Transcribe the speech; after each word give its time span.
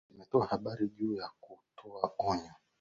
limetoa 0.11 0.45
habari 0.45 0.87
juu 0.89 1.15
ya 1.15 1.29
kutoa 1.41 2.13
onyo 2.17 2.51